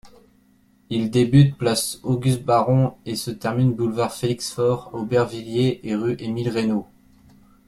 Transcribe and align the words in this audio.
Il 0.89 1.11
débute 1.11 1.59
place 1.59 1.99
Auguste-Baron 2.01 2.95
et 3.05 3.15
se 3.15 3.29
termine 3.29 3.75
boulevard 3.75 4.11
Félix-Faure 4.11 4.89
à 4.91 4.95
Aubervilliers 4.97 5.79
et 5.87 5.93
rue 5.93 6.15
Émile-Reynaud. 6.17 6.87